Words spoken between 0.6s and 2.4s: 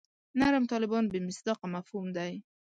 طالبان بې مصداقه مفهوم دی.